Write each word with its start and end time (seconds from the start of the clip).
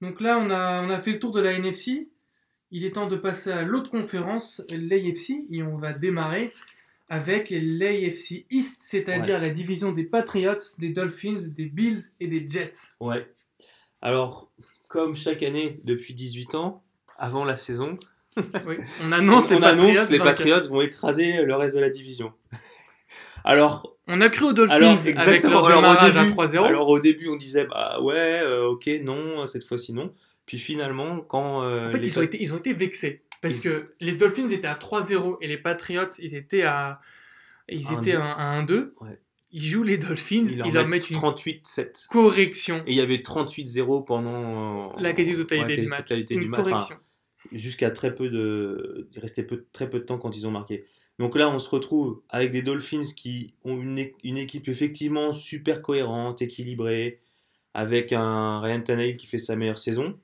Donc 0.00 0.20
là, 0.20 0.38
on 0.38 0.50
a, 0.50 0.82
on 0.82 0.90
a 0.90 1.00
fait 1.00 1.12
le 1.12 1.18
tour 1.18 1.32
de 1.32 1.40
la 1.40 1.52
NFC. 1.52 2.08
Il 2.70 2.84
est 2.84 2.92
temps 2.92 3.06
de 3.06 3.16
passer 3.16 3.50
à 3.50 3.62
l'autre 3.62 3.90
conférence, 3.90 4.62
l'AFC, 4.70 5.46
et 5.50 5.62
on 5.62 5.76
va 5.76 5.92
démarrer 5.92 6.52
avec 7.08 7.48
l'AFC 7.50 8.44
East, 8.50 8.82
c'est-à-dire 8.82 9.40
la 9.40 9.48
division 9.48 9.92
des 9.92 10.04
Patriots, 10.04 10.52
des 10.78 10.90
Dolphins, 10.90 11.38
des 11.56 11.64
Bills 11.64 12.02
et 12.20 12.28
des 12.28 12.46
Jets. 12.46 12.72
Ouais. 13.00 13.26
Alors, 14.02 14.50
comme 14.88 15.16
chaque 15.16 15.42
année 15.42 15.80
depuis 15.84 16.12
18 16.14 16.54
ans, 16.54 16.82
avant 17.16 17.44
la 17.44 17.56
saison, 17.56 17.96
Oui, 18.66 18.76
on 19.04 19.12
annonce 19.12 19.46
on 19.50 19.58
les 19.58 19.64
annonce 19.64 19.86
Patriots. 19.96 20.10
les. 20.10 20.18
Patriots 20.18 20.68
vont 20.68 20.80
écraser 20.82 21.44
le 21.44 21.54
reste 21.56 21.74
de 21.74 21.80
la 21.80 21.90
division. 21.90 22.32
Alors, 23.44 23.96
On 24.08 24.20
a 24.20 24.28
cru 24.30 24.46
aux 24.46 24.52
Dolphins 24.52 24.74
alors 24.74 24.90
avec 24.98 25.06
exactement. 25.06 25.52
leur 25.54 25.66
Alors, 25.66 25.80
démarrage 25.82 26.14
au 26.14 26.18
à 26.18 26.24
début, 26.24 26.34
3-0. 26.34 26.64
alors 26.64 26.88
au 26.88 26.98
début, 26.98 27.28
on 27.28 27.36
disait 27.36 27.66
bah 27.66 28.00
ouais, 28.00 28.40
euh, 28.42 28.66
ok, 28.68 28.88
non, 29.02 29.46
cette 29.46 29.64
fois-ci 29.64 29.92
non. 29.92 30.12
Puis 30.46 30.58
finalement, 30.58 31.20
quand 31.20 31.62
euh, 31.62 31.88
En 31.88 31.92
fait, 31.92 31.98
les 31.98 32.08
ils 32.08 32.18
ont, 32.18 32.22
été, 32.22 32.42
ils 32.42 32.54
ont 32.54 32.58
été 32.58 32.72
vexés. 32.72 33.22
Parce 33.42 33.58
Ils- 33.58 33.62
que 33.62 33.84
les 34.00 34.14
Dolphins 34.14 34.48
étaient 34.48 34.66
à 34.66 34.74
3-0 34.74 35.36
et 35.42 35.46
les 35.46 35.58
Patriots, 35.58 36.08
ils 36.18 36.34
étaient 36.34 36.62
à, 36.62 37.00
ils 37.68 37.86
À 37.88 37.92
étaient 37.92 38.14
1-2. 38.14 38.18
à 38.18 38.62
1-2. 38.62 38.92
Ouais. 39.02 39.18
Ils 39.50 39.64
jouent 39.64 39.82
les 39.82 39.96
Dolphins, 39.98 40.44
ils 40.46 40.52
ils 40.52 40.58
leur, 40.58 40.70
leur 40.72 40.88
mettent 40.88 41.10
une 41.10 41.16
38-7. 41.18 42.06
correction. 42.08 42.82
Et 42.86 42.92
il 42.92 42.96
y 42.96 43.00
avait 43.00 43.16
38-0 43.18 44.04
pendant 44.06 44.90
euh, 44.90 45.00
La 45.00 45.12
quasi-totalité 45.12 45.74
ouais, 45.76 45.80
du 45.82 45.88
match. 45.88 46.10
Une 46.10 46.40
du. 46.40 46.48
Enfin, 46.50 46.62
correction. 46.62 46.96
jusqu'à 47.52 47.90
très 47.90 48.14
peu 48.14 48.28
de. 48.30 49.08
Il 49.14 49.20
restait 49.20 49.42
peu, 49.42 49.64
très 49.72 49.88
peu 49.88 50.00
de 50.00 50.04
temps 50.04 50.18
quand 50.18 50.36
ils 50.36 50.46
ont 50.46 50.50
marqué. 50.50 50.84
Donc 51.18 51.36
là, 51.36 51.48
on 51.50 51.58
se 51.58 51.68
retrouve 51.68 52.22
avec 52.28 52.52
des 52.52 52.62
Dolphins 52.62 53.02
qui 53.16 53.54
ont 53.64 53.76
une, 53.80 53.98
équipe 54.38 54.68
effectivement 54.68 55.32
super 55.32 55.82
cohérente, 55.82 56.42
équilibrée, 56.42 57.20
avec 57.74 58.12
un 58.12 58.60
Ryan 58.60 58.80
Tannehill 58.80 59.16
qui 59.16 59.26
fait 59.26 59.38
sa 59.38 59.56
meilleure 59.56 59.78
saison, 59.78 60.18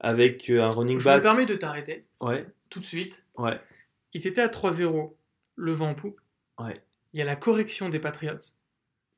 avec 0.00 0.48
euh, 0.50 0.62
un 0.62 0.70
running 0.70 0.98
Je 0.98 1.08
me 1.08 1.14
back. 1.14 1.22
permets 1.22 1.46
de 1.46 1.54
t'arrêter 1.56 2.04
Ouais, 2.20 2.46
tout 2.70 2.80
de 2.80 2.84
suite. 2.86 3.26
ouais, 3.36 3.60
Ils 4.14 4.26
étaient 4.26 4.40
à 4.40 4.48
3-0, 4.48 5.12
le 5.56 5.72
vent 5.72 5.90
en 5.90 5.94
poupe. 5.94 6.20
ouais. 6.58 6.80
Il 7.14 7.18
y 7.18 7.22
a 7.22 7.24
la 7.24 7.36
correction 7.36 7.88
des 7.88 7.98
Patriots. 7.98 8.38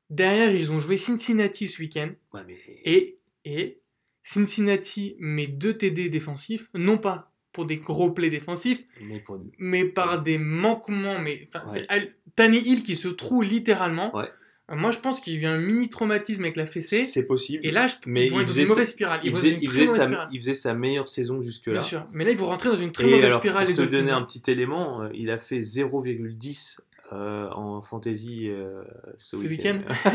Derrière, 0.09 0.53
ils 0.55 0.71
ont 0.71 0.79
joué 0.79 0.95
Cincinnati 0.97 1.67
ce 1.67 1.81
week-end. 1.81 2.09
ouais 2.33 2.41
mais... 2.47 2.57
Et, 2.85 3.17
et 3.43 3.79
Cincinnati 4.23 5.15
met 5.19 5.47
deux 5.47 5.77
TD 5.77 6.07
défensifs, 6.09 6.69
non 6.73 6.97
pas 6.97 7.30
pour 7.53 7.65
des 7.65 7.77
gros 7.77 8.11
plays 8.11 8.29
défensifs, 8.29 8.83
mais 9.01 9.19
pour- 9.19 9.39
mais 9.57 9.83
par 9.85 10.21
des 10.21 10.37
manquements. 10.37 11.19
Mais 11.19 11.47
Ouais. 11.67 11.85
c'est 11.89 12.13
Tannehill 12.35 12.83
qui 12.83 12.95
se 12.95 13.07
trouve 13.09 13.43
littéralement. 13.43 14.15
Ouais. 14.15 14.25
Euh, 14.71 14.75
Moi, 14.77 14.91
je 14.91 14.99
pense 14.99 15.19
qu'il 15.19 15.33
y 15.33 15.37
a 15.37 15.41
eu 15.41 15.45
un 15.47 15.57
mini 15.57 15.89
traumatisme 15.89 16.43
avec 16.43 16.55
la 16.55 16.65
fessée. 16.65 17.03
C'est 17.03 17.23
possible. 17.25 17.65
Et 17.65 17.71
là, 17.71 17.87
je, 17.87 17.95
Mais 18.05 18.27
ils 18.27 18.31
vont 18.31 18.37
il 18.37 18.41
être 18.43 18.47
dans 18.47 18.51
faisait 18.53 18.61
une 18.61 18.67
sa- 18.67 18.73
mauvaise 18.73 18.89
spirale. 18.91 19.19
Il 19.23 19.31
faisait, 19.35 19.57
il 19.61 19.69
sa, 19.89 20.03
spirale. 20.05 20.29
il 20.31 20.39
faisait 20.39 20.53
sa 20.53 20.73
meilleure 20.73 21.09
saison 21.09 21.41
jusque-là. 21.41 21.73
Bien 21.73 21.81
sûr. 21.81 22.07
Mais 22.13 22.23
là, 22.23 22.31
ils 22.31 22.37
vont 22.37 22.45
rentrer 22.45 22.69
dans 22.69 22.77
une 22.77 22.93
très 22.93 23.03
Et 23.03 23.09
mauvaise 23.09 23.25
alors, 23.25 23.39
spirale. 23.39 23.65
pour 23.67 23.75
te 23.75 23.91
donner 23.91 24.11
un 24.11 24.21
petit 24.21 24.49
élément, 24.49 25.01
euh, 25.01 25.09
il 25.13 25.29
a 25.29 25.37
fait 25.37 25.59
0,10 25.59 26.79
euh, 27.11 27.49
en 27.49 27.81
fantasy 27.81 28.47
euh, 28.47 28.81
ce, 29.17 29.35
Ce 29.35 29.45
week-end. 29.45 29.81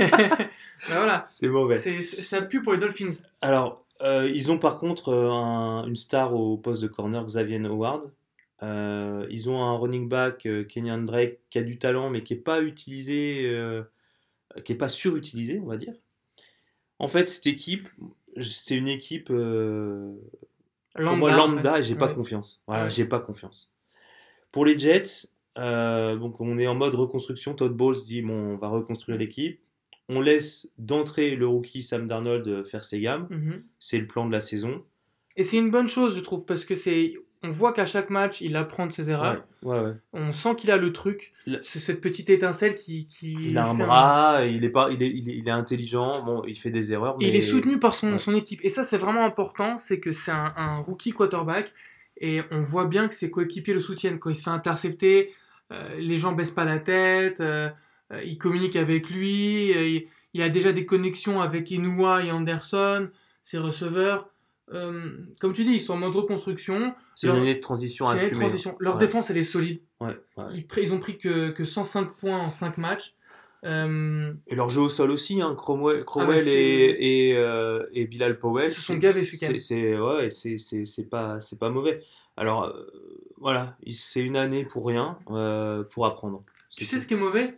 Ben 0.89 0.95
voilà. 0.97 1.25
C'est 1.27 1.49
mauvais. 1.49 1.79
Ça 2.03 2.41
pue 2.43 2.63
pour 2.63 2.73
les 2.73 2.79
Dolphins. 2.79 3.13
Alors, 3.43 3.86
euh, 4.03 4.29
ils 4.33 4.51
ont 4.51 4.59
par 4.59 4.79
contre 4.79 5.09
euh, 5.11 5.31
un- 5.31 5.87
une 5.87 5.97
star 5.97 6.35
au 6.35 6.57
poste 6.57 6.83
de 6.83 6.89
corner, 6.89 7.25
Xavier 7.25 7.59
Howard. 7.65 8.13
Euh, 8.63 9.27
ils 9.31 9.51
ont 9.51 9.63
un 9.63 9.77
running 9.77 10.09
back, 10.09 10.49
Kenyan 10.69 10.99
Drake, 11.03 11.39
qui 11.51 11.59
a 11.59 11.63
du 11.63 11.79
talent, 11.79 12.09
mais 12.11 12.23
qui 12.23 12.35
n'est 12.35 12.41
pas 12.41 12.63
utilisé, 12.63 13.43
euh, 13.45 13.83
qui 14.65 14.73
n'est 14.73 14.79
pas 14.79 14.89
surutilisé, 14.89 15.61
on 15.63 15.67
va 15.67 15.77
dire. 15.77 15.95
En 16.99 17.09
fait, 17.09 17.27
cette 17.27 17.47
équipe, 17.47 17.89
c'est 18.41 18.77
une 18.77 18.89
équipe 18.89 19.27
pour 19.29 19.37
moi 21.17 21.33
en 21.33 21.37
lambda 21.37 21.75
fait. 21.75 21.81
et 21.81 21.83
j'ai 21.83 21.95
pas 21.95 22.09
Ouais. 22.09 22.15
confiance. 22.15 22.63
Voilà, 22.67 22.85
Ouais. 22.85 22.91
j'ai 22.91 23.05
pas 23.05 23.21
confiance. 23.21 23.71
Pour 24.53 24.65
les 24.65 24.79
Jets, 24.79 25.29
donc 25.57 26.41
on 26.41 26.57
est 26.59 26.67
en 26.67 26.75
mode 26.75 26.95
reconstruction. 26.95 27.55
Todd 27.55 27.73
Bowles 27.77 28.03
dit 28.05 28.23
bon, 28.23 28.55
on 28.55 28.57
va 28.57 28.69
reconstruire 28.69 29.19
l'équipe. 29.19 29.61
On 30.09 30.21
laisse 30.21 30.71
d'entrée 30.79 31.35
le 31.35 31.47
rookie 31.49 31.83
Sam 31.83 32.07
Darnold 32.07 32.65
faire 32.67 32.85
ses 32.85 33.01
gammes. 33.01 33.27
Mhm. 33.31 33.63
C'est 33.81 33.99
le 33.99 34.07
plan 34.07 34.27
de 34.27 34.33
la 34.33 34.41
saison. 34.41 34.85
Et 35.37 35.45
c'est 35.45 35.57
une 35.59 35.71
bonne 35.71 35.89
chose, 35.89 36.15
je 36.17 36.21
trouve, 36.21 36.45
parce 36.45 36.65
que 36.65 36.75
c'est. 36.75 37.15
On 37.43 37.51
voit 37.51 37.73
qu'à 37.75 37.87
chaque 37.87 38.09
match, 38.09 38.41
il 38.41 38.57
apprend 38.57 38.87
de 38.87 38.93
ses 38.93 39.11
erreurs. 39.11 39.45
Ouais, 39.63 39.79
ouais, 39.79 39.85
ouais. 39.85 39.93
On 40.15 40.33
sent 40.33 40.57
qu'il 40.57 40.71
a 40.71 40.79
le 40.79 40.93
truc. 40.93 41.33
Le- 41.47 41.61
C'est 41.63 41.79
cette 41.81 42.01
petite 42.01 42.31
étincelle 42.31 42.75
qui. 42.75 43.07
qui 43.07 43.35
Il 43.35 43.59
a 43.59 43.69
un 43.69 43.75
bras, 43.75 44.45
il 44.47 44.65
est 44.65 44.71
pas, 44.71 44.89
il 44.91 45.03
est, 45.03 45.11
il 45.11 45.29
est, 45.29 45.37
il 45.37 45.47
est 45.47 45.51
intelligent. 45.53 46.25
Bon, 46.25 46.43
il 46.47 46.55
fait 46.57 46.71
des 46.71 46.93
erreurs, 46.93 47.17
mais 47.21 47.27
il 47.29 47.37
est 47.37 47.41
soutenu 47.43 47.79
par 47.79 47.95
son, 47.95 48.19
son 48.19 48.35
équipe. 48.35 48.61
Et 48.65 48.71
ça, 48.71 48.85
c'est 48.85 48.97
vraiment 48.97 49.25
important. 49.25 49.77
C'est 49.79 50.01
que 50.01 50.13
c'est 50.13 50.31
un, 50.33 50.55
un 50.57 50.79
rookie 50.79 51.13
quarterback. 51.13 51.73
Et 52.21 52.41
on 52.51 52.63
voit 52.63 52.87
bien 52.87 53.07
que 53.09 53.15
ses 53.15 53.31
coéquipiers 53.31 53.75
le 53.75 53.81
soutiennent. 53.81 54.19
Quand 54.19 54.31
il 54.31 54.37
se 54.37 54.45
fait 54.45 54.51
intercepter, 54.51 55.35
euh, 55.73 55.99
les 55.99 56.17
gens 56.17 56.33
baissent 56.33 56.51
pas 56.51 56.65
la 56.65 56.79
tête. 56.81 57.41
euh, 57.41 57.69
euh, 58.13 58.23
ils 58.25 58.39
communiquent 58.39 58.77
avec 58.77 59.11
lui. 59.11 59.73
euh, 59.75 59.87
il, 59.89 60.09
il 60.35 60.43
a 60.43 60.49
déjà 60.49 60.73
des 60.73 60.85
connexions 60.87 61.41
avec 61.41 61.71
Inouye 61.71 62.27
et 62.27 62.31
Anderson, 62.33 63.09
ses 63.43 63.59
receveurs. 63.59 64.29
Euh, 64.73 65.11
comme 65.41 65.53
tu 65.53 65.63
dis, 65.65 65.75
ils 65.75 65.81
sont 65.81 65.95
en 65.95 65.99
mode 65.99 66.15
reconstruction. 66.17 66.95
c'est 67.15 67.29
une 67.29 67.35
année 67.37 67.55
de 67.55 67.61
transition 67.61 68.07
C'est 68.07 68.11
à 68.11 68.15
une 68.15 68.19
année 68.19 68.29
de 68.29 68.33
assumer. 68.33 68.47
transition. 68.49 68.77
Leur 68.81 68.95
Ouais. 68.95 69.01
défense, 69.01 69.31
elle 69.31 69.39
est 69.39 69.45
solide. 69.45 69.81
Ouais, 70.01 70.17
ouais. 70.37 70.65
Ils, 70.83 70.93
ont 70.93 70.99
pris 70.99 71.17
que, 71.19 71.51
que 71.51 71.65
105 71.65 72.15
points 72.17 72.39
en 72.39 72.51
5 72.51 72.77
matchs. 72.79 73.15
Euh, 73.65 74.33
Et 74.47 74.55
leur 74.55 74.69
jeu 74.71 74.81
au 74.81 74.89
sol 74.89 75.11
aussi, 75.11 75.41
hein, 75.41 75.55
Cromwell, 75.57 76.05
Cromwell 76.05 76.39
Ah 76.41 76.45
bah, 76.45 76.51
et, 76.51 77.29
et, 77.31 77.37
euh, 77.37 77.85
et 77.93 78.07
Bilal 78.07 78.39
Powell. 78.39 78.69
Ils 78.71 78.73
se 78.75 78.81
sont 78.83 78.93
ce 78.93 78.97
week-end. 78.99 79.53
c'est- 79.59 81.57
pas, 81.57 81.71
mauvais. 81.71 82.03
Alors 82.37 82.65
euh, 82.65 82.87
voilà, 83.39 83.77
il- 83.83 83.95
c'est 83.95 84.21
une 84.23 84.37
année 84.37 84.65
pour 84.65 84.87
rien, 84.87 85.19
euh, 85.31 85.83
pour 85.85 86.07
apprendre. 86.07 86.45
tu 86.77 86.85
sais 86.85 86.99
ce 86.99 87.07
qui 87.07 87.15
est 87.15 87.17
mauvais? 87.17 87.55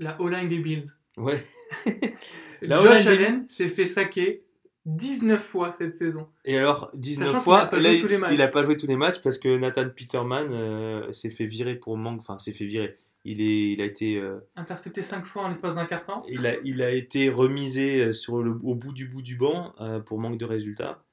La 0.00 0.20
O-line 0.20 0.48
des 0.48 0.58
Bills. 0.58 0.86
Ouais. 1.16 1.46
La 2.62 2.78
Josh 2.78 3.06
Allen 3.06 3.46
s'est 3.48 3.68
fait 3.68 3.86
saquer 3.86 4.42
19 4.86 5.40
fois 5.42 5.72
cette 5.72 5.96
saison. 5.96 6.28
Et 6.44 6.56
alors, 6.56 6.90
19 6.94 7.28
Sachant 7.28 7.40
fois, 7.42 7.66
pas 7.66 7.78
il, 7.78 8.00
tous 8.00 8.08
les 8.08 8.18
matchs. 8.18 8.34
il 8.38 8.50
pas 8.50 8.62
joué 8.64 8.76
tous 8.76 8.86
les 8.86 8.96
matchs 8.96 9.20
parce 9.22 9.38
que 9.38 9.56
Nathan 9.58 9.88
Peterman 9.88 10.48
euh, 10.52 11.12
s'est 11.12 11.30
fait 11.30 11.46
virer 11.46 11.76
pour 11.76 11.96
manque, 11.96 12.20
enfin 12.20 12.38
s'est 12.38 12.52
fait 12.52 12.64
virer. 12.66 12.96
Il 13.24 13.42
est, 13.42 13.72
il 13.72 13.82
a 13.82 13.84
été, 13.84 14.16
euh, 14.16 14.38
Intercepté 14.56 15.02
5 15.02 15.26
fois 15.26 15.42
en 15.44 15.48
l'espace 15.48 15.74
d'un 15.74 15.84
quart 15.84 16.04
temps. 16.04 16.22
il 16.28 16.46
a, 16.46 16.54
il 16.64 16.80
a 16.80 16.90
été 16.90 17.28
remisé 17.28 18.00
euh, 18.00 18.12
sur 18.14 18.42
le, 18.42 18.58
au 18.62 18.74
bout 18.74 18.92
du 18.94 19.06
bout 19.06 19.20
du 19.20 19.36
banc 19.36 19.74
euh, 19.80 20.00
pour 20.00 20.18
manque 20.18 20.38
de 20.38 20.46
résultats. 20.46 21.04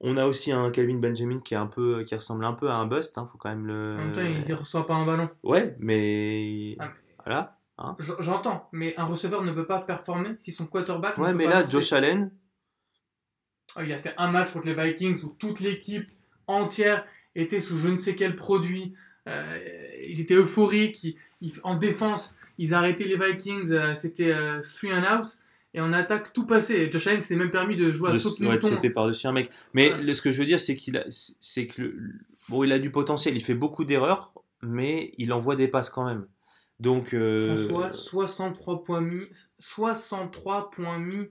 On 0.00 0.16
a 0.16 0.26
aussi 0.26 0.52
un 0.52 0.70
Calvin 0.70 0.98
Benjamin 0.98 1.40
qui 1.40 1.54
est 1.54 1.58
un 1.58 1.66
peu, 1.66 2.04
qui 2.04 2.14
ressemble 2.14 2.44
un 2.44 2.52
peu 2.52 2.70
à 2.70 2.76
un 2.76 2.86
bust, 2.86 3.18
hein, 3.18 3.26
faut 3.26 3.36
quand 3.36 3.50
même 3.50 3.66
le. 3.66 3.96
En 3.98 4.04
même 4.04 4.12
temps, 4.12 4.22
il 4.22 4.48
ne 4.48 4.54
reçoit 4.54 4.86
pas 4.86 4.94
un 4.94 5.04
ballon. 5.04 5.28
Ouais, 5.42 5.74
mais 5.80 6.76
Ah, 6.78 6.86
mais- 6.86 7.14
voilà. 7.24 7.59
J- 7.98 8.12
J'entends, 8.20 8.68
mais 8.72 8.94
un 8.98 9.04
receveur 9.04 9.42
ne 9.42 9.52
peut 9.52 9.66
pas 9.66 9.80
performer 9.80 10.30
si 10.38 10.52
son 10.52 10.66
quarterback. 10.66 11.16
ne 11.18 11.22
Ouais, 11.22 11.30
peut 11.32 11.36
mais 11.38 11.44
pas 11.44 11.50
là, 11.50 11.60
lancer. 11.60 11.72
Josh 11.72 11.92
Allen, 11.92 12.30
Ah, 13.76 13.84
Il 13.84 13.92
a 13.92 13.98
fait 13.98 14.14
un 14.18 14.30
match 14.30 14.50
contre 14.52 14.66
les 14.66 14.74
Vikings 14.74 15.22
où 15.22 15.28
toute 15.38 15.60
l'équipe 15.60 16.10
entière 16.48 17.04
était 17.36 17.60
sous 17.60 17.76
je 17.78 17.88
ne 17.88 17.96
sais 17.96 18.14
quel 18.16 18.34
produit. 18.34 18.94
Euh, 19.28 19.42
ils 20.08 20.20
étaient 20.20 20.34
euphoriques. 20.34 21.04
Ils- 21.04 21.16
ils- 21.40 21.52
en 21.62 21.76
défense, 21.76 22.34
ils 22.58 22.74
arrêtaient 22.74 23.04
les 23.04 23.16
Vikings. 23.16 23.70
euh, 23.70 23.94
C'était 23.94 24.32
euh, 24.32 24.60
three 24.60 24.92
and 24.92 25.04
out. 25.20 25.38
Et 25.72 25.80
en 25.80 25.92
attaque, 25.92 26.32
tout 26.32 26.46
passait. 26.46 26.90
Josh 26.90 27.06
Allen 27.06 27.20
s'était 27.20 27.36
même 27.36 27.52
permis 27.52 27.76
de 27.76 27.92
jouer 27.92 28.10
à 28.10 28.12
de, 28.14 28.18
saut 28.18 28.30
ouais, 28.42 28.60
sauter 28.60 28.90
par-dessus 28.90 29.28
un 29.28 29.32
mec. 29.32 29.50
Mais 29.72 29.92
Ouais. 29.92 30.14
ce 30.14 30.20
que 30.22 30.32
je 30.32 30.38
veux 30.38 30.44
dire, 30.46 30.60
c'est 30.60 30.74
qu'il 30.74 30.96
a, 30.96 31.04
c'est 31.08 31.68
que 31.68 31.80
le- 31.82 32.12
bon, 32.48 32.64
il 32.64 32.72
a 32.72 32.80
du 32.80 32.90
potentiel. 32.90 33.36
Il 33.36 33.44
fait 33.44 33.54
beaucoup 33.54 33.84
d'erreurs, 33.84 34.32
mais 34.62 35.12
il 35.16 35.32
envoie 35.32 35.54
des 35.54 35.68
passes 35.68 35.90
quand 35.90 36.04
même. 36.04 36.26
Donc, 36.80 37.12
euh, 37.14 37.56
François, 37.68 37.92
63 37.92 38.82
points 38.84 39.00
mis, 39.02 39.28
63 39.58 40.70
points 40.70 40.98
mis 40.98 41.28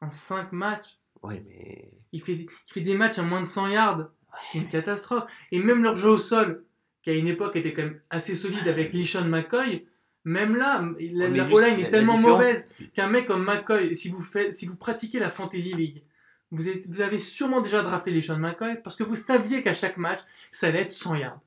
en 0.00 0.08
5 0.10 0.52
matchs. 0.52 0.98
ouais, 1.22 1.42
mais 1.46 1.90
Il 2.14 2.20
fait, 2.22 2.34
des- 2.34 2.46
il 2.68 2.72
fait 2.72 2.80
des 2.82 2.94
matchs 2.94 3.18
à 3.18 3.22
moins 3.22 3.40
de 3.40 3.46
100 3.46 3.68
yards. 3.68 4.10
C'est 4.50 4.58
une 4.58 4.68
catastrophe. 4.68 5.24
Et 5.50 5.58
même 5.60 5.82
leur 5.82 5.96
jeu 5.96 6.08
au 6.10 6.18
sol, 6.18 6.64
qui 7.00 7.08
à 7.10 7.14
une 7.14 7.26
époque 7.26 7.56
était 7.56 7.72
quand 7.72 7.82
même 7.84 8.00
assez 8.10 8.34
solide 8.34 8.68
avec 8.68 8.92
Lishon 8.92 9.24
McCoy, 9.26 9.86
même 10.24 10.54
là, 10.56 10.80
la, 10.82 11.28
Ouais, 11.28 11.36
la 11.36 11.44
O-line 11.46 11.76
la- 11.76 11.78
est 11.80 11.88
tellement 11.88 12.18
mauvaise 12.18 12.68
qu'un 12.94 13.08
mec 13.08 13.26
comme 13.26 13.44
McCoy, 13.44 13.96
si 13.96 14.08
vous, 14.10 14.20
faites, 14.20 14.52
si 14.52 14.66
vous 14.66 14.76
pratiquez 14.76 15.18
la 15.20 15.30
Fantasy 15.30 15.72
League, 15.74 16.04
vous, 16.50 16.68
êtes- 16.68 16.86
vous 16.88 17.00
avez 17.00 17.18
sûrement 17.18 17.60
déjà 17.62 17.82
drafté 17.82 18.10
Lishon 18.10 18.36
McCoy 18.36 18.76
parce 18.82 18.94
que 18.96 19.04
vous 19.04 19.16
saviez 19.16 19.62
qu'à 19.62 19.72
chaque 19.74 19.96
match, 19.96 20.20
ça 20.50 20.66
allait 20.68 20.82
être 20.82 20.92
100 20.92 21.14
yards. 21.16 21.40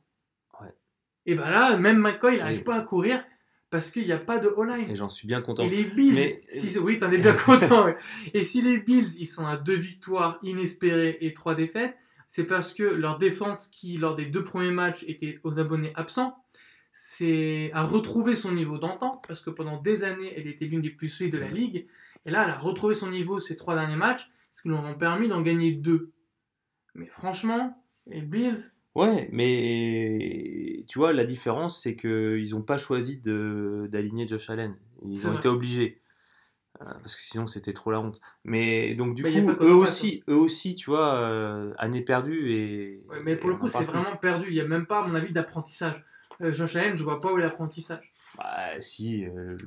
Ouais. 0.61 0.73
Et 1.27 1.35
ben 1.35 1.47
là, 1.49 1.77
même 1.77 1.99
McCoy, 1.99 2.33
il 2.35 2.39
n'arrive 2.39 2.63
pas 2.63 2.75
à 2.77 2.81
courir 2.81 3.23
parce 3.75 3.91
qu'il 3.91 4.05
n'y 4.05 4.13
a 4.13 4.17
pas 4.17 4.37
de 4.37 4.47
O-line. 4.47 4.89
et 4.89 4.95
j'en 4.95 5.09
suis 5.09 5.27
bien 5.27 5.41
content. 5.41 5.65
Et 5.65 5.69
les 5.69 5.83
Bills, 5.83 6.13
Mais- 6.15 6.43
si, 6.47 6.79
oui, 6.79 6.97
t'en 6.97 7.11
es 7.11 7.17
bien 7.17 7.33
content. 7.33 7.83
ouais. 7.87 7.95
Et 8.33 8.41
si 8.45 8.61
les 8.61 8.79
Bills, 8.79 9.09
ils 9.19 9.25
sont 9.25 9.45
à 9.45 9.57
deux 9.57 9.75
victoires 9.75 10.39
inespérées 10.43 11.17
et 11.19 11.33
trois 11.33 11.55
défaites, 11.55 11.93
c'est 12.29 12.45
parce 12.45 12.73
que 12.73 12.83
leur 12.83 13.17
défense, 13.17 13.67
qui 13.67 13.97
lors 13.97 14.15
des 14.15 14.27
deux 14.27 14.45
premiers 14.45 14.71
matchs 14.71 15.03
était 15.09 15.41
aux 15.43 15.59
abonnés 15.59 15.91
absents, 15.95 16.37
c'est 16.93 17.69
à 17.73 17.83
retrouver 17.83 18.33
son 18.35 18.53
niveau 18.53 18.77
d'antan, 18.77 19.21
parce 19.27 19.41
que 19.41 19.49
pendant 19.49 19.81
des 19.81 20.05
années, 20.05 20.33
elle 20.37 20.47
était 20.47 20.63
l'une 20.67 20.81
des 20.81 20.89
plus 20.89 21.09
solides 21.09 21.33
de 21.33 21.39
la 21.39 21.49
ligue. 21.49 21.85
Et 22.25 22.31
là, 22.31 22.45
elle 22.45 22.51
a 22.51 22.57
retrouvé 22.57 22.93
son 22.93 23.11
niveau 23.11 23.41
ces 23.41 23.57
trois 23.57 23.75
derniers 23.75 23.97
matchs, 23.97 24.31
ce 24.53 24.61
qui 24.61 24.69
lui 24.69 24.75
ont 24.75 24.93
permis 24.93 25.27
d'en 25.27 25.41
gagner 25.41 25.73
deux. 25.73 26.13
Mais 26.93 27.07
franchement, 27.07 27.83
les 28.07 28.21
Bills, 28.21 28.71
Ouais, 28.95 29.27
mais 29.31 30.85
tu 30.87 30.99
vois, 30.99 31.11
la 31.13 31.25
différence, 31.25 31.81
c'est 31.81 31.95
qu'ils 31.95 32.49
n'ont 32.51 32.61
pas 32.61 32.77
choisi 32.77 33.19
d'aligner 33.19 34.27
Josh 34.27 34.49
Allen. 34.49 34.75
Ils 35.03 35.27
ont 35.27 35.31
vrai. 35.31 35.37
été 35.37 35.47
obligés. 35.49 36.01
Euh, 36.81 36.85
parce 36.85 37.15
que 37.15 37.21
sinon, 37.23 37.47
c'était 37.47 37.73
trop 37.73 37.91
la 37.91 37.99
honte. 38.01 38.19
Mais 38.43 38.95
donc, 38.95 39.15
du 39.15 39.23
Bah, 39.23 39.29
coup, 39.31 39.49
eux 39.65 39.73
aussi, 39.73 40.23
eux 40.29 40.35
aussi, 40.35 40.75
tu 40.75 40.89
vois, 40.89 41.15
euh, 41.15 41.73
année 41.77 42.01
perdue 42.01 42.51
et. 42.51 42.99
ouais, 43.09 43.21
mais 43.23 43.35
pour 43.35 43.49
et 43.49 43.53
le 43.53 43.59
coup, 43.59 43.67
c'est 43.67 43.85
vraiment 43.85 44.15
perdu. 44.17 44.47
Il 44.49 44.53
n'y 44.53 44.61
a 44.61 44.67
même 44.67 44.85
pas, 44.85 44.99
à 44.99 45.07
mon 45.07 45.15
avis, 45.15 45.31
d'apprentissage. 45.33 46.03
Euh, 46.41 46.51
Josh 46.51 46.75
Allen, 46.75 46.97
je 46.97 47.03
vois 47.03 47.21
pas 47.21 47.31
où 47.31 47.37
est 47.37 47.41
l'apprentissage. 47.41 48.13
Bah, 48.37 48.81
si, 48.81 49.21
le- 49.21 49.57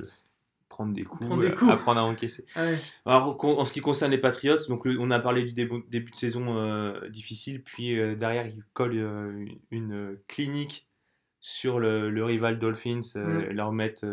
prendre 0.69 0.93
des 0.95 1.05
coups, 1.05 1.27
Prendre 1.27 1.43
des 1.43 1.49
euh, 1.49 1.53
coups. 1.55 1.71
apprendre 1.71 2.01
à 2.01 2.05
encaisser. 2.05 2.45
Ah 2.55 2.65
ouais. 2.65 2.79
Alors, 3.07 3.43
en 3.45 3.65
ce 3.65 3.73
qui 3.73 3.81
concerne 3.81 4.11
les 4.11 4.19
Patriots, 4.19 4.57
donc 4.69 4.85
le- 4.85 4.99
on 5.01 5.11
a 5.11 5.19
parlé 5.19 5.43
du 5.45 5.53
début, 5.53 5.83
début 5.89 6.11
de 6.13 6.17
saison 6.17 6.57
euh, 6.57 7.09
difficile, 7.09 7.63
puis 7.63 7.99
euh, 7.99 8.15
derrière 8.15 8.47
ils 8.47 8.63
collent 8.75 8.99
euh, 8.99 9.45
une, 9.71 10.19
clinique 10.29 10.87
sur 11.41 11.79
le, 11.79 12.11
le 12.11 12.25
rival 12.25 12.59
Dolphins, 12.59 13.01
Mm. 13.15 13.51
leur 13.51 13.73
mettent, 13.73 14.05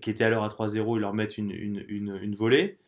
qui 0.00 0.10
était 0.10 0.24
alors 0.24 0.44
à 0.44 0.48
3-0, 0.48 0.96
ils 0.96 1.00
leur 1.00 1.14
mettent 1.14 1.36
une, 1.38 1.50
une, 1.50 1.84
une, 1.88 2.18
une 2.22 2.34
volée. 2.34 2.78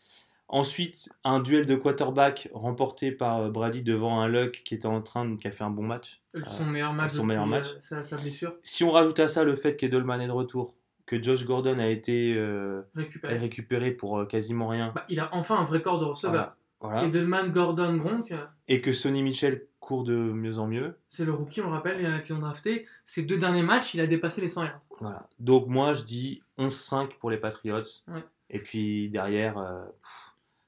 Ensuite, 0.49 1.09
un 1.25 1.41
duel 1.41 1.67
de 1.67 1.75
quarterback 1.75 2.49
remporté 2.53 3.11
par 3.11 3.51
Brady 3.51 3.83
devant 3.83 4.21
un 4.21 4.29
Luck 4.29 4.63
qui 4.65 4.75
était 4.75 4.87
en 4.87 5.01
train 5.01 5.25
de, 5.25 5.37
qui 5.37 5.49
a 5.49 5.51
fait 5.51 5.65
un 5.65 5.71
bon 5.71 5.83
match. 5.83 6.21
Son 6.45 6.67
meilleur 6.67 6.93
match. 6.93 7.13
son 7.13 7.25
meilleur 7.25 7.47
match. 7.47 7.67
sa, 7.81 8.03
sa 8.05 8.17
blessure 8.19 8.55
Si 8.63 8.85
on 8.85 8.91
rajoute 8.93 9.19
à 9.21 9.29
ça 9.29 9.43
le 9.45 9.57
fait 9.57 9.77
qu'Edelman 9.77 10.21
est 10.21 10.27
de 10.27 10.33
retour, 10.33 10.77
que 11.07 11.23
Josh 11.23 11.45
Gordon 11.45 11.79
a 11.79 11.89
été 11.89 12.35
euh, 12.37 12.83
récupéré. 12.95 13.39
récupéré 13.39 13.91
pour 13.93 14.19
euh, 14.21 14.25
quasiment 14.27 14.69
rien, 14.69 14.93
Bah, 14.95 15.05
il 15.09 15.21
a 15.21 15.29
enfin 15.35 15.57
un 15.57 15.65
vrai 15.65 15.83
corps 15.83 16.01
de 16.01 16.05
receveur. 16.07 16.57
voilà. 16.81 17.05
Edelman, 17.05 17.51
Gordon, 17.51 17.97
Gronk, 17.97 18.33
euh, 18.33 18.45
et 18.69 18.81
que 18.81 18.93
Sonny 18.93 19.23
Mitchell 19.23 19.67
court 19.81 20.05
de 20.05 20.15
mieux 20.15 20.59
en 20.59 20.67
mieux. 20.67 20.97
c'est 21.11 21.27
le 21.27 21.33
rookie, 21.33 21.61
on 21.61 21.67
le 21.67 21.73
rappelle, 21.75 22.05
euh, 22.05 22.19
qui 22.21 22.33
ont 22.33 22.39
drafté. 22.39 22.87
Ces 23.05 23.23
deux 23.23 23.37
derniers 23.37 23.63
matchs, 23.63 23.93
il 23.95 24.01
a 24.01 24.07
dépassé 24.07 24.41
les 24.41 24.49
100 24.49 24.65
yards. 24.65 24.81
Voilà. 25.01 25.29
Donc 25.41 25.67
moi 25.69 25.93
je 25.93 26.05
dis 26.05 26.43
11-5 26.59 27.19
pour 27.19 27.31
les 27.31 27.37
Patriots. 27.37 27.83
Ouais. 28.09 28.25
Et 28.49 28.61
puis 28.61 29.11
derrière, 29.11 29.57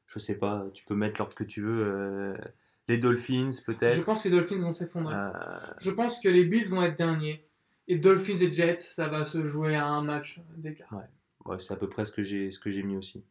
je 0.06 0.18
sais 0.18 0.34
pas, 0.34 0.64
tu 0.74 0.84
peux 0.84 0.94
mettre 0.94 1.18
l'ordre 1.18 1.34
que 1.34 1.44
tu 1.44 1.62
veux. 1.62 2.34
les 2.88 2.98
Dolphins 2.98 3.50
Je 3.52 3.64
peut-être. 3.64 4.04
pense 4.04 4.22
que 4.22 4.28
les 4.28 4.34
Dolphins 4.36 4.58
vont 4.58 4.72
s'effondrer. 4.72 5.14
Je 5.78 5.90
pense 5.90 6.20
que 6.20 6.28
les 6.28 6.44
Bills 6.44 6.66
vont 6.68 6.82
être 6.82 6.96
derniers. 6.98 7.46
Et 7.88 7.98
Dolphins 7.98 8.36
et 8.36 8.52
Jets, 8.52 8.78
ça 8.78 9.08
va 9.08 9.24
se 9.24 9.44
jouer 9.44 9.74
à 9.74 9.86
un 9.86 10.02
match 10.02 10.40
d'écart. 10.56 10.88
ouais, 11.44 11.56
c'est 11.58 11.72
à 11.72 11.76
peu 11.76 11.88
près 11.88 12.04
ce 12.04 12.12
que 12.12 12.22
j'ai 12.22 12.50
ce 12.50 12.58
que 12.58 12.70
j'ai 12.70 12.82
mis 12.82 12.96
aussi. 12.96 13.24